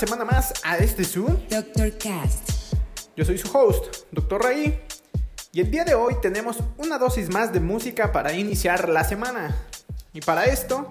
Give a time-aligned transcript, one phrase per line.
[0.00, 1.36] Semana más a este Zoom.
[1.50, 1.98] Dr.
[1.98, 2.72] Cast.
[3.18, 4.42] Yo soy su host, Dr.
[4.42, 4.80] Ray,
[5.52, 9.54] y el día de hoy tenemos una dosis más de música para iniciar la semana.
[10.14, 10.90] Y para esto,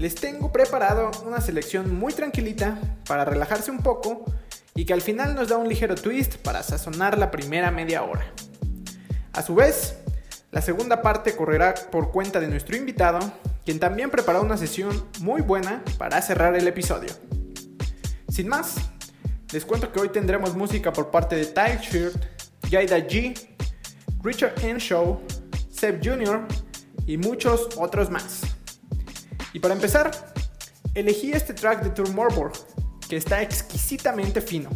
[0.00, 2.76] les tengo preparado una selección muy tranquilita
[3.06, 4.24] para relajarse un poco
[4.74, 8.32] y que al final nos da un ligero twist para sazonar la primera media hora.
[9.32, 9.94] A su vez,
[10.50, 13.20] la segunda parte correrá por cuenta de nuestro invitado,
[13.64, 17.10] quien también preparó una sesión muy buena para cerrar el episodio.
[18.30, 18.76] Sin más,
[19.52, 22.24] les cuento que hoy tendremos música por parte de Tile Shirt,
[22.70, 23.36] Jaida G,
[24.22, 24.78] Richard N.
[24.78, 25.20] Show,
[25.68, 26.46] Seb Jr.
[27.06, 28.42] y muchos otros más.
[29.52, 30.12] Y para empezar,
[30.94, 32.52] elegí este track de Tour Morborg,
[33.08, 34.70] que está exquisitamente fino.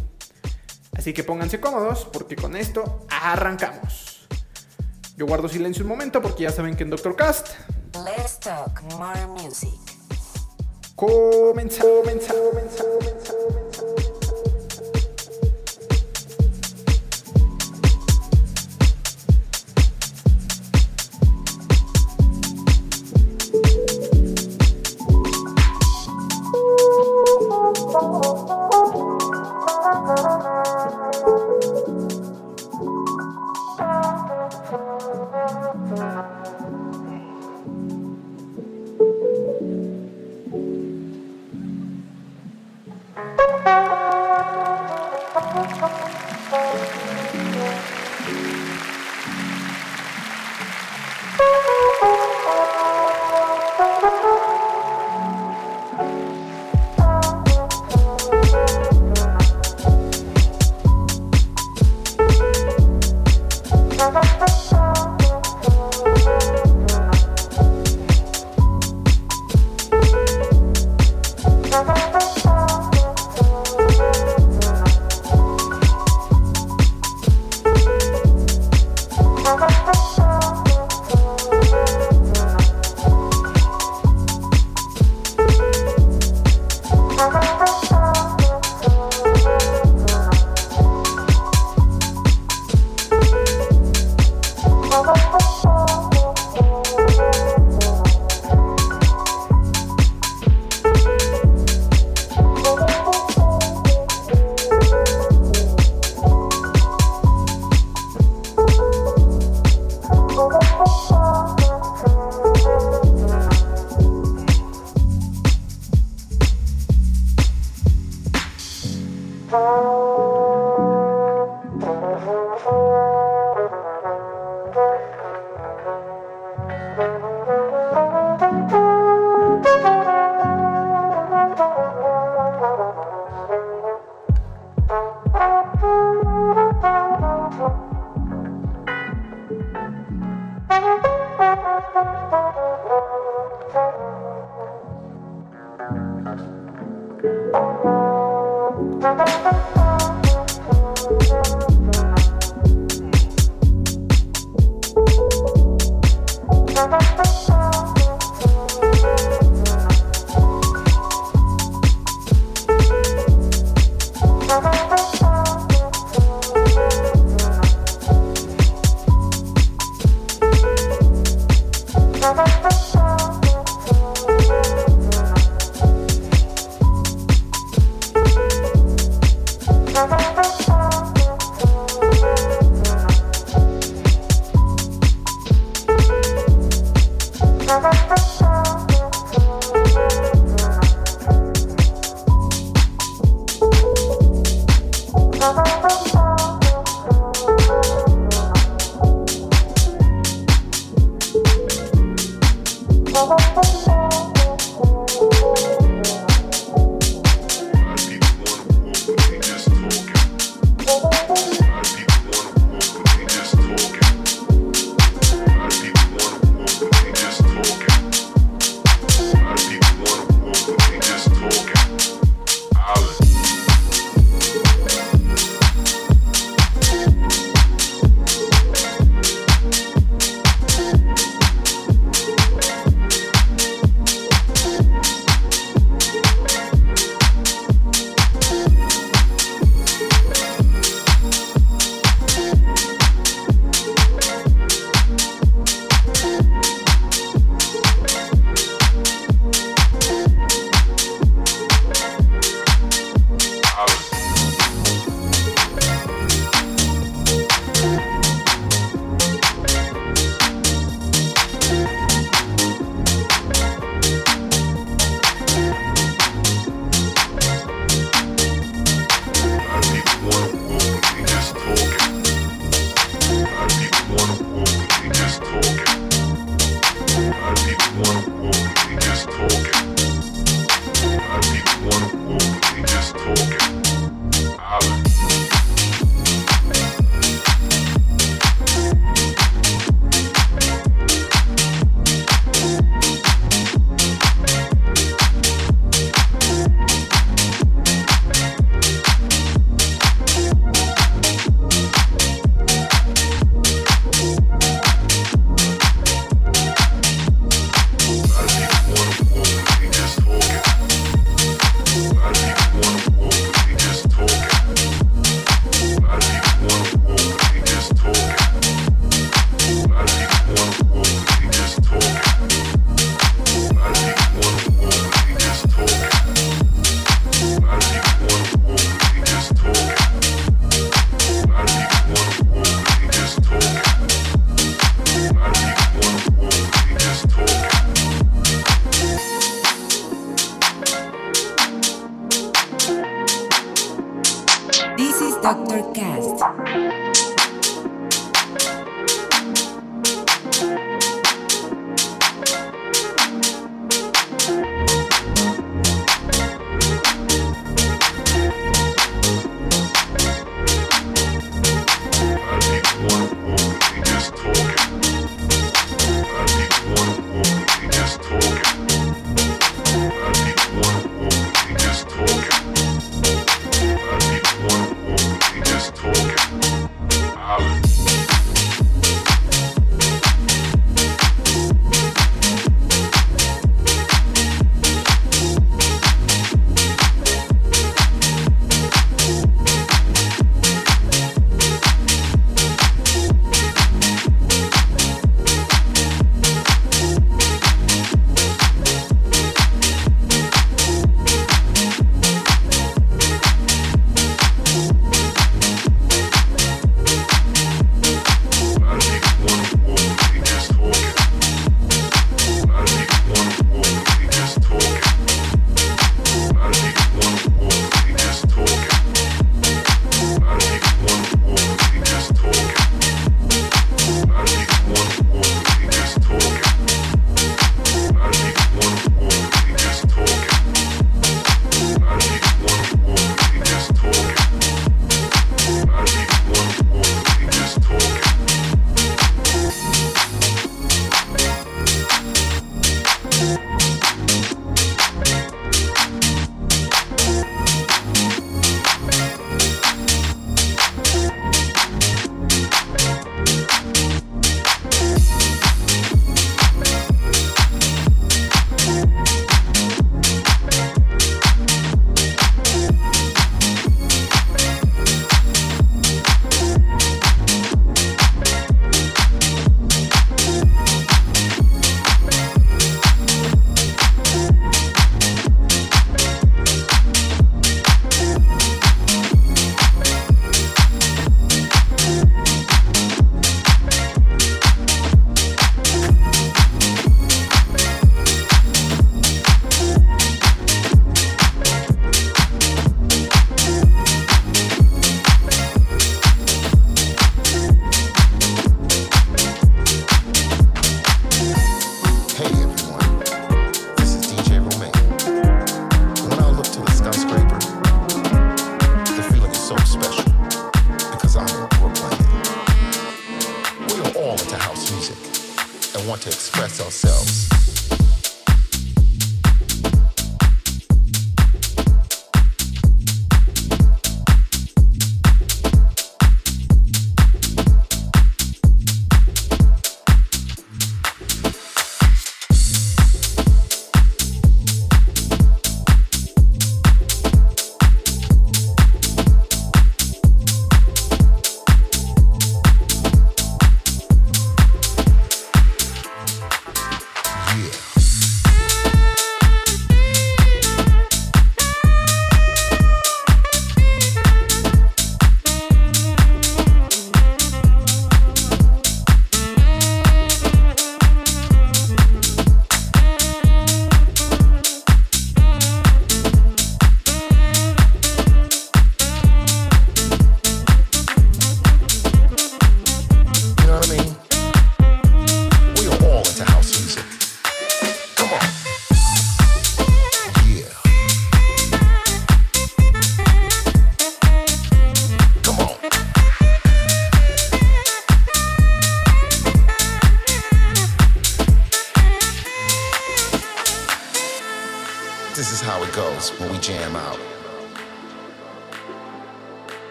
[0.97, 4.27] Así que pónganse cómodos porque con esto arrancamos.
[5.15, 7.49] Yo guardo silencio un momento porque ya saben que en Doctor Cast
[8.03, 9.94] Let's talk more music.
[10.95, 14.14] Comentar, comentar, comentar, comentar, comentar.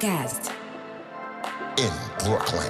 [0.00, 0.50] Podcast.
[1.76, 1.92] In
[2.24, 2.64] Brooklyn.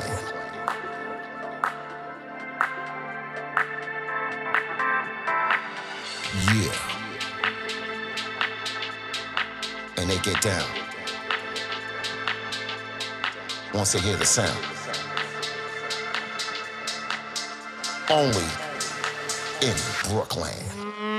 [6.49, 6.75] Yeah.
[9.97, 10.69] And they get down.
[13.75, 14.59] Once they hear the sound.
[18.11, 18.43] Only
[19.63, 19.77] in
[20.09, 21.10] Brooklyn.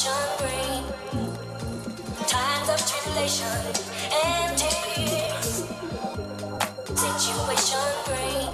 [0.00, 0.84] ocean green.
[2.26, 3.46] Times of tribulation
[4.24, 5.64] and tears.
[6.94, 8.50] Situation green.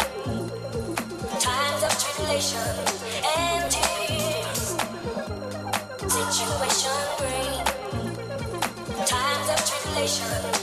[1.38, 2.72] Times of tribulation
[3.38, 4.76] and tears.
[6.12, 7.64] Situation green.
[9.06, 10.56] Times of tribulation.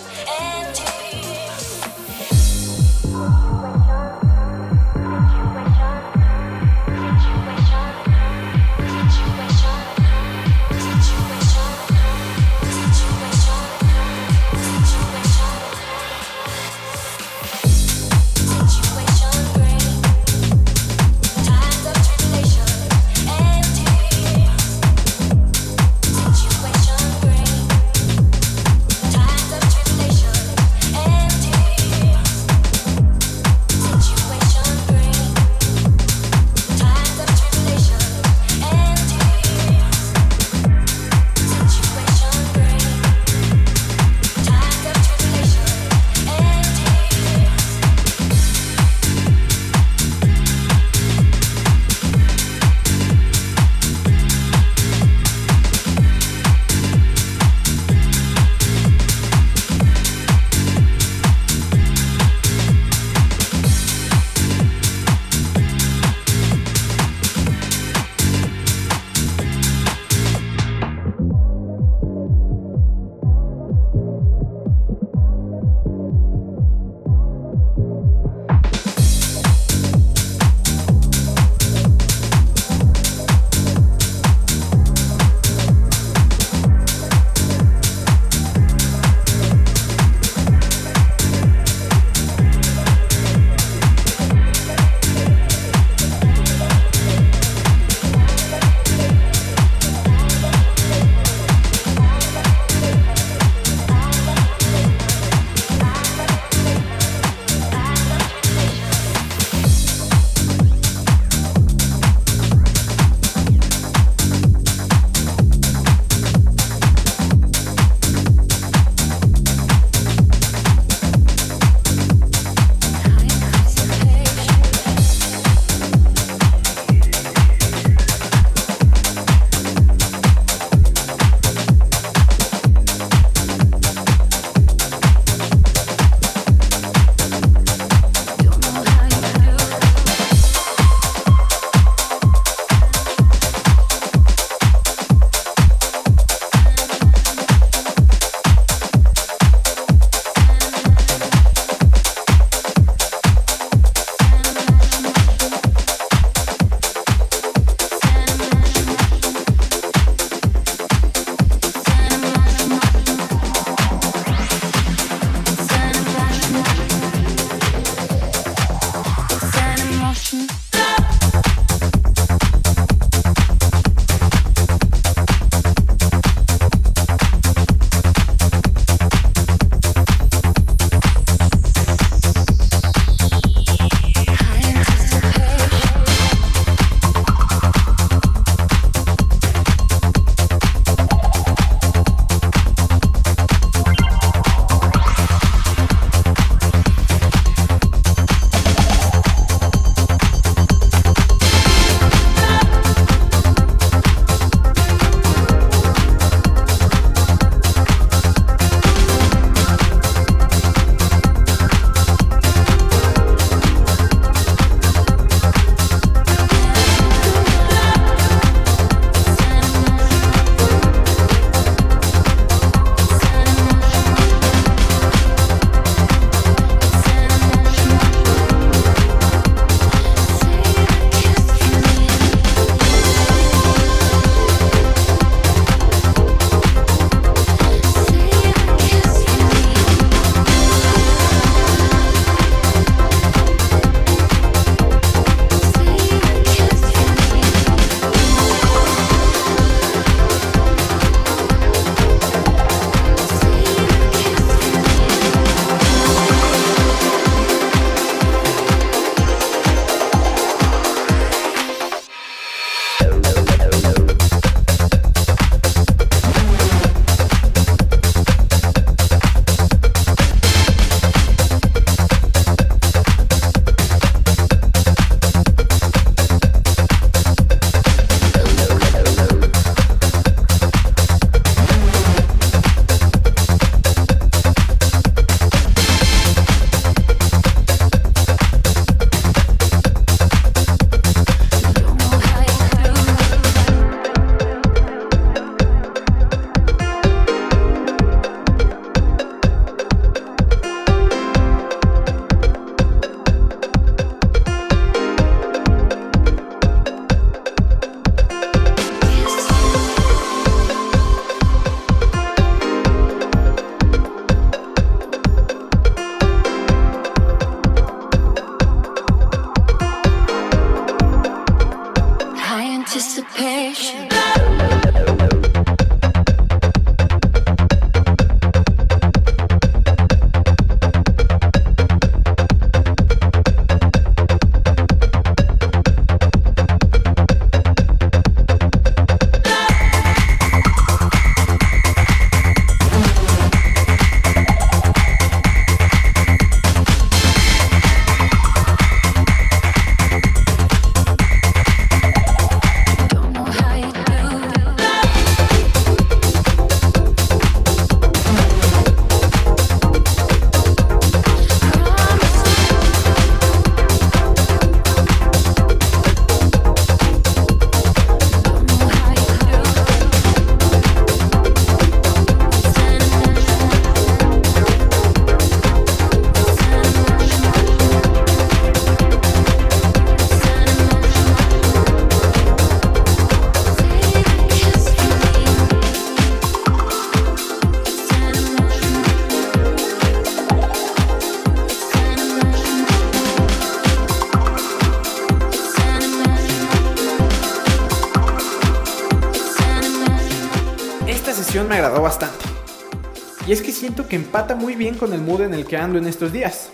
[404.16, 406.70] Empata muy bien con el mood en el que ando en estos días.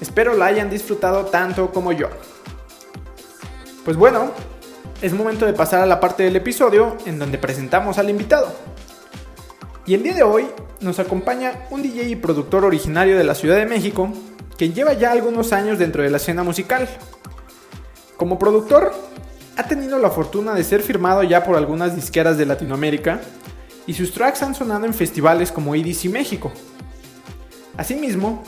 [0.00, 2.08] Espero la hayan disfrutado tanto como yo.
[3.84, 4.32] Pues bueno,
[5.00, 8.52] es momento de pasar a la parte del episodio en donde presentamos al invitado.
[9.86, 10.46] Y el día de hoy
[10.80, 14.12] nos acompaña un DJ y productor originario de la Ciudad de México
[14.56, 16.88] que lleva ya algunos años dentro de la escena musical.
[18.16, 18.92] Como productor,
[19.56, 23.20] ha tenido la fortuna de ser firmado ya por algunas disqueras de Latinoamérica
[23.86, 26.52] y sus tracks han sonado en festivales como EDC México.
[27.76, 28.42] Asimismo,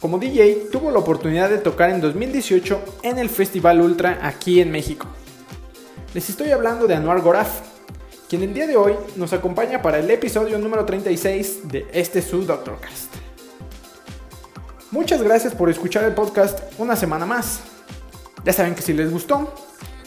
[0.00, 4.70] como DJ tuvo la oportunidad de tocar en 2018 en el Festival Ultra aquí en
[4.70, 5.06] México.
[6.14, 7.60] Les estoy hablando de Anuar Goraf,
[8.28, 12.44] quien el día de hoy nos acompaña para el episodio número 36 de este su
[12.44, 13.14] Doctorcast.
[14.90, 17.60] Muchas gracias por escuchar el podcast una semana más.
[18.44, 19.54] Ya saben que si les gustó,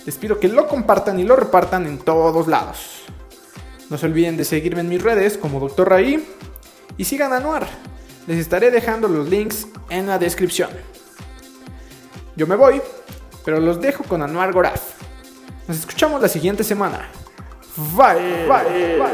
[0.06, 3.06] les pido que lo compartan y lo repartan en todos lados.
[3.90, 5.90] No se olviden de seguirme en mis redes como Dr.
[5.90, 6.26] Raí
[6.98, 7.68] y sigan a Anuar.
[8.28, 10.70] Les estaré dejando los links en la descripción.
[12.36, 12.82] Yo me voy,
[13.44, 14.82] pero los dejo con Anuar Goraf.
[15.68, 17.08] Nos escuchamos la siguiente semana.
[17.96, 18.48] Bye.
[18.48, 19.06] bye,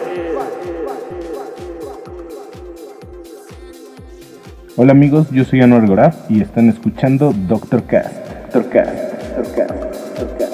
[4.77, 8.15] Hola amigos, yo soy Anuar Goraf y están escuchando Doctor Cast.
[8.53, 8.93] Doctor Cast.
[9.35, 10.19] Doctor Cast.
[10.19, 10.50] Doctor Cast.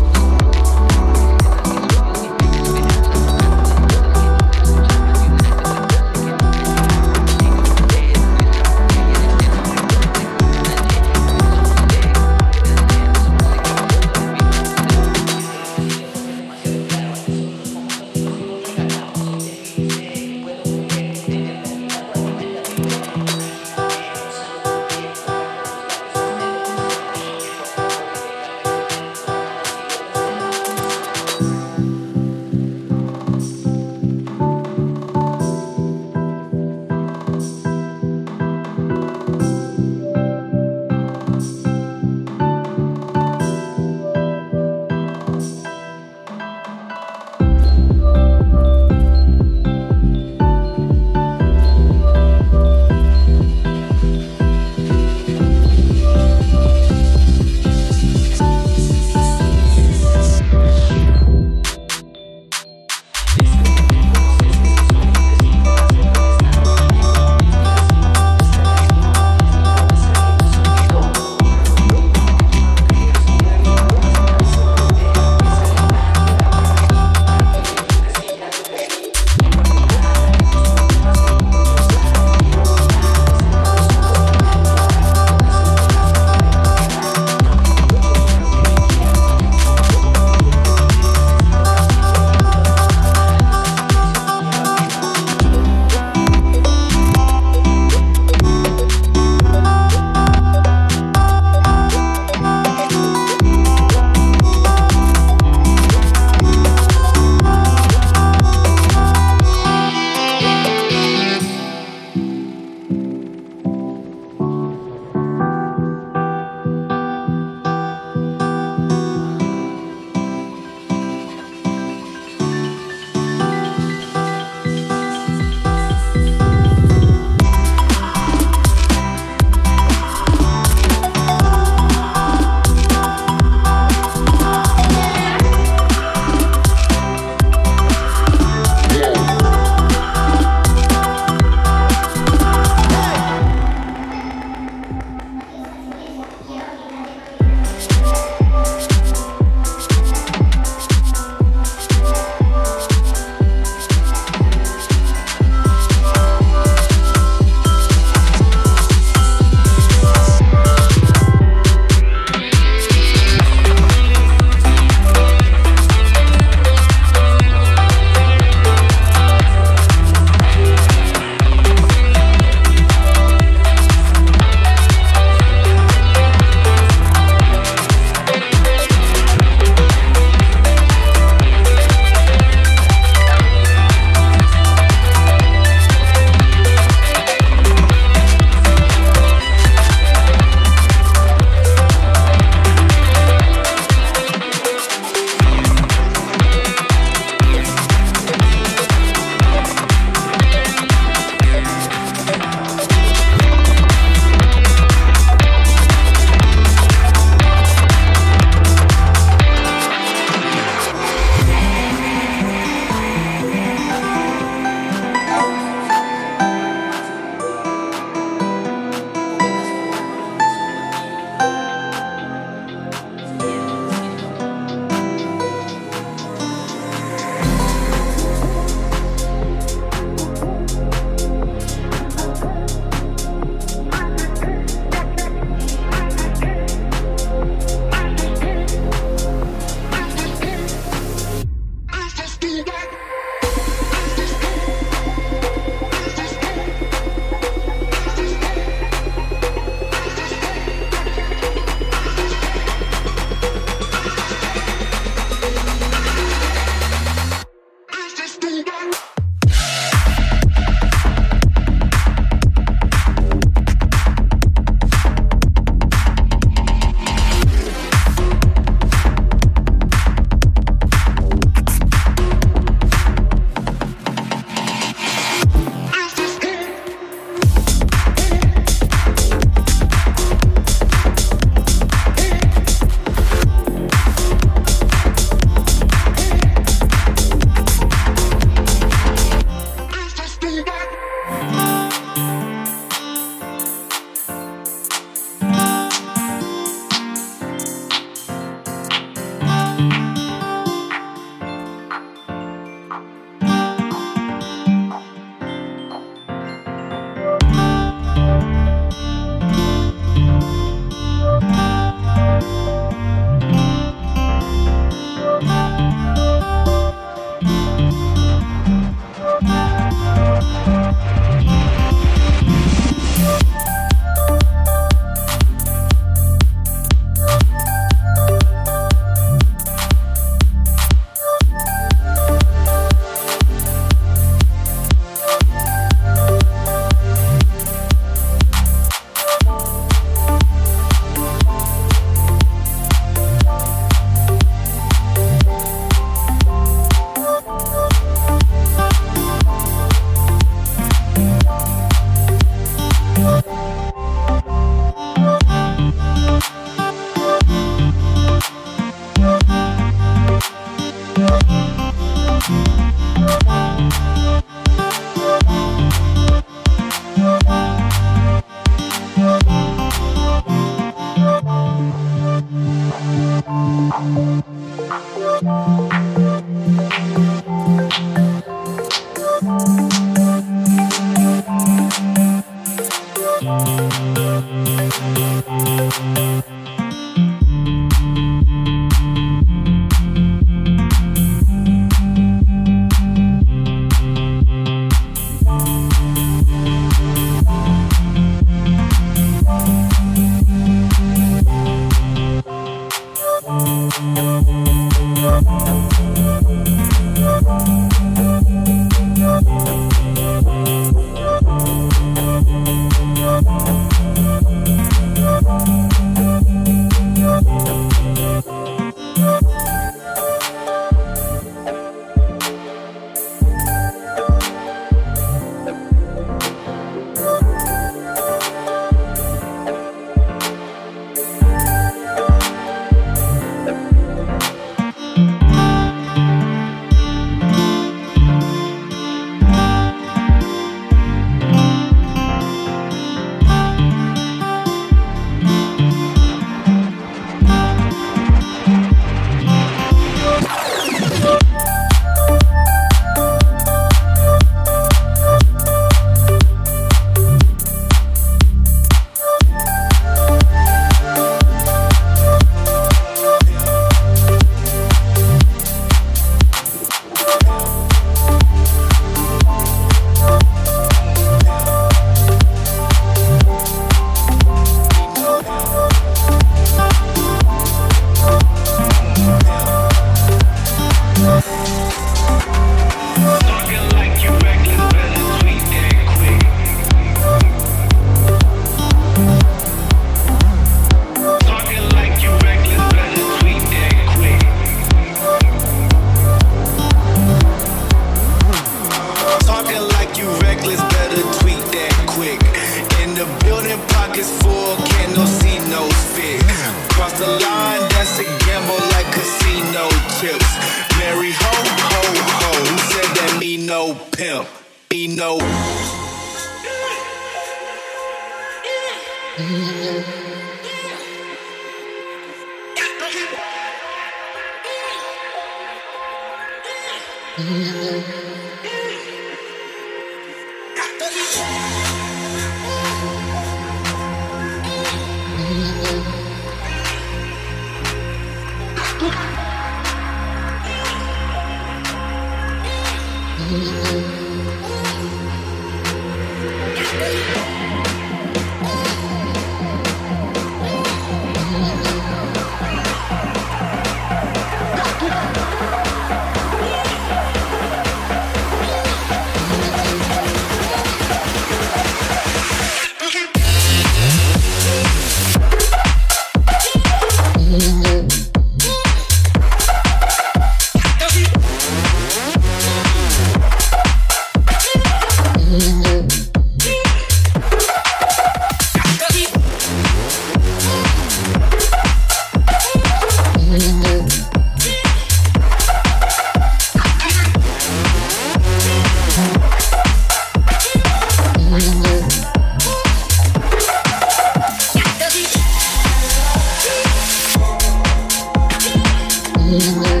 [599.51, 600.00] Yeah.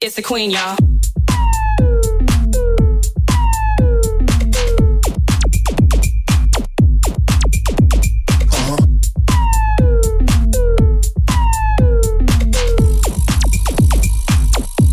[0.00, 0.76] It's the queen, y'all.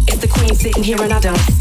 [0.07, 1.58] It's the queen sitting here and I don't.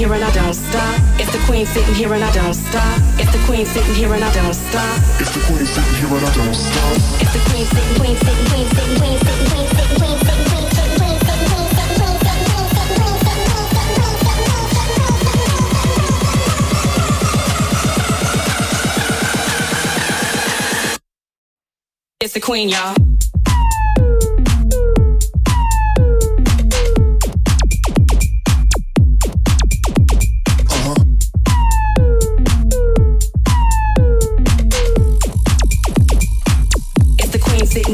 [0.00, 1.20] here and I don't stop.
[1.20, 2.98] If the queen sitting here and I don't stop.
[3.20, 4.96] If the queen sitting here and I don't stop.
[5.20, 6.96] If the queen sitting here and I don't stop.
[7.20, 10.56] If the sitting, sitting, sitting, queen sitting, queen sitting, queen sitting, queen sitting, queen sitting,
[10.56, 11.90] queen sitting.
[22.20, 22.94] It's the queen, y'all.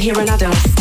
[0.07, 0.76] here and I don't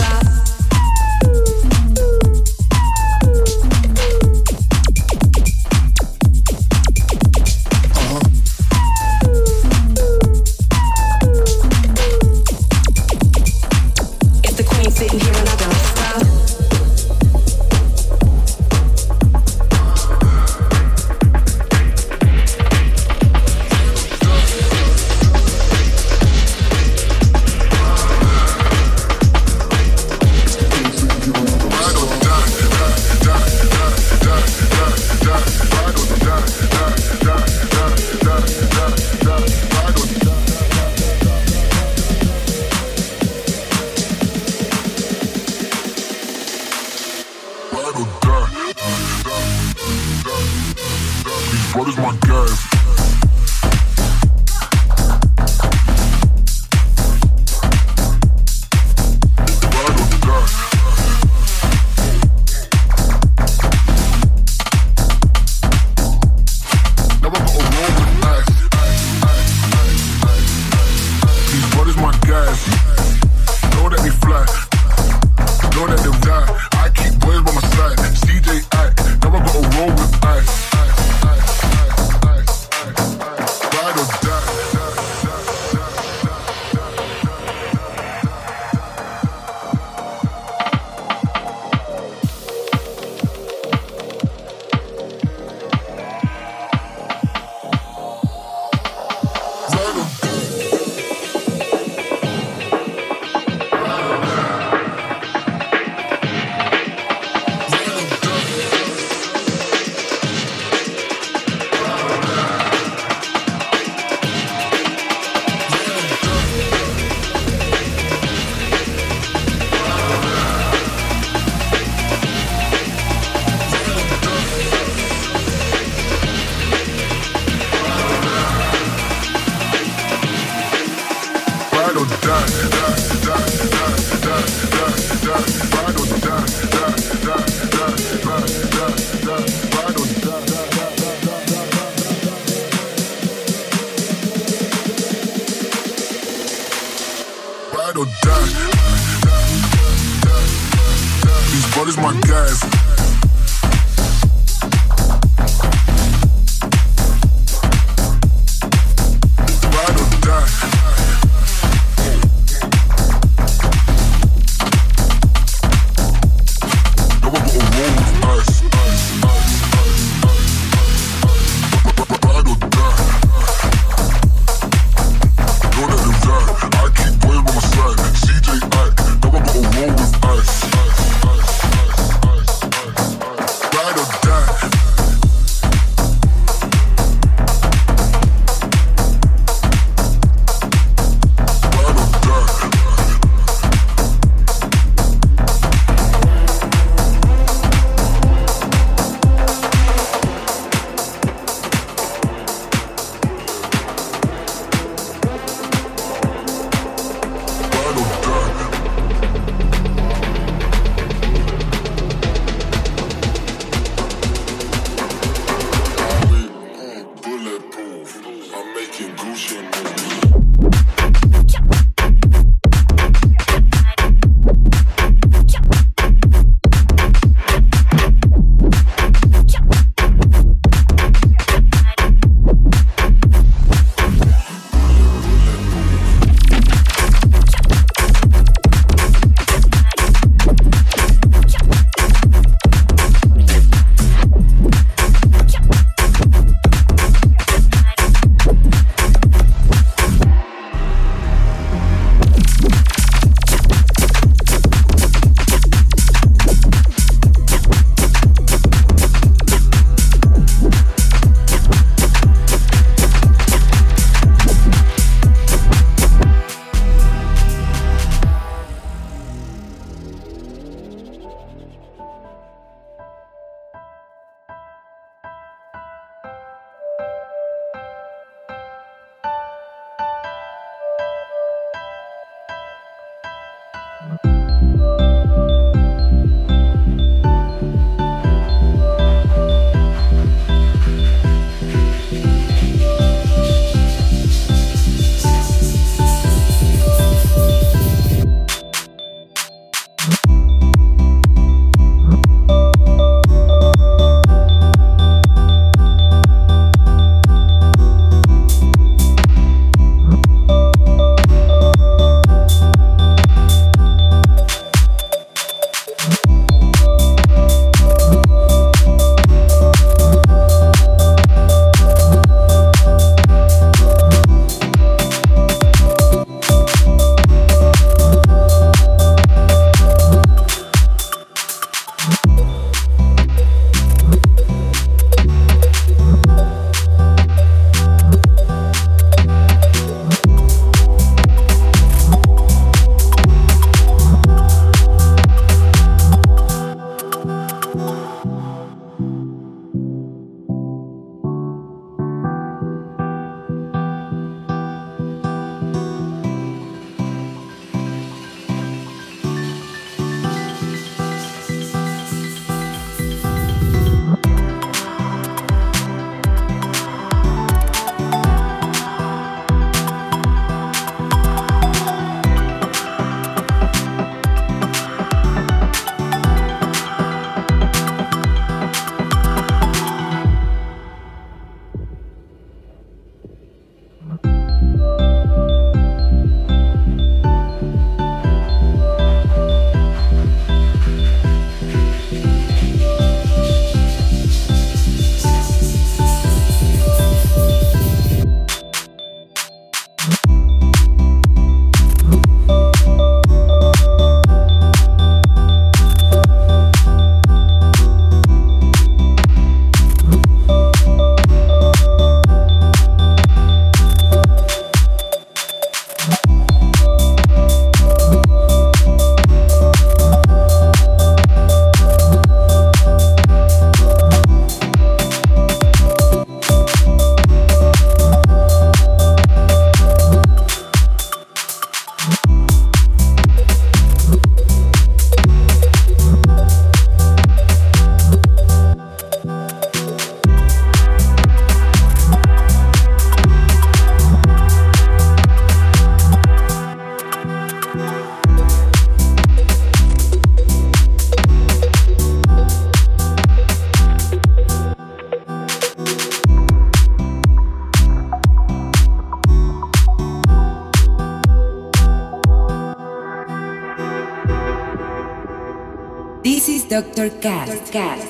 [466.96, 467.72] Doctor Gas.
[467.72, 468.05] Doctor